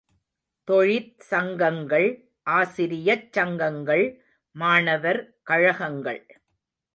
தொழிற் 0.67 1.19
சங்கங்கள், 1.19 2.07
ஆசிரியச் 2.49 3.31
சங்கங்கள், 3.31 4.05
மாணவர் 4.55 5.21
கழகங்கள். 5.43 6.23